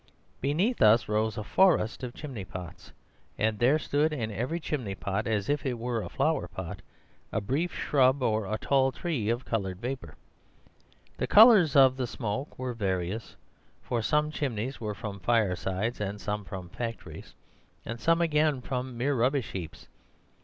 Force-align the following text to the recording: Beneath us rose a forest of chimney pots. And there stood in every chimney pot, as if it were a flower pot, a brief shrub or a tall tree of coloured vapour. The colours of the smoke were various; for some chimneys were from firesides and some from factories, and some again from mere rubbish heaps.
Beneath 0.41 0.81
us 0.81 1.07
rose 1.07 1.37
a 1.37 1.43
forest 1.43 2.01
of 2.01 2.15
chimney 2.15 2.43
pots. 2.43 2.91
And 3.37 3.59
there 3.59 3.77
stood 3.77 4.11
in 4.11 4.31
every 4.31 4.59
chimney 4.59 4.95
pot, 4.95 5.27
as 5.27 5.47
if 5.47 5.63
it 5.63 5.77
were 5.77 6.01
a 6.01 6.09
flower 6.09 6.47
pot, 6.47 6.81
a 7.31 7.39
brief 7.39 7.71
shrub 7.71 8.23
or 8.23 8.47
a 8.51 8.57
tall 8.57 8.91
tree 8.91 9.29
of 9.29 9.45
coloured 9.45 9.79
vapour. 9.79 10.15
The 11.17 11.27
colours 11.27 11.75
of 11.75 11.97
the 11.97 12.07
smoke 12.07 12.57
were 12.57 12.73
various; 12.73 13.35
for 13.83 14.01
some 14.01 14.31
chimneys 14.31 14.81
were 14.81 14.95
from 14.95 15.19
firesides 15.19 16.01
and 16.01 16.19
some 16.19 16.45
from 16.45 16.69
factories, 16.69 17.35
and 17.85 17.99
some 17.99 18.21
again 18.21 18.59
from 18.61 18.97
mere 18.97 19.13
rubbish 19.13 19.51
heaps. 19.51 19.87